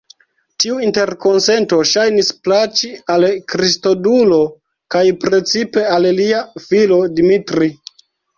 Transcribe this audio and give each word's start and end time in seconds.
Tiu 0.63 0.77
interkonsento 0.85 1.77
ŝajnis 1.89 2.31
plaĉi 2.47 2.89
al 3.17 3.25
Kristodulo, 3.53 4.41
kaj 4.97 5.03
precipe 5.27 5.85
al 5.99 6.09
lia 6.23 6.41
filo 6.67 6.99
Dimitri. 7.21 7.71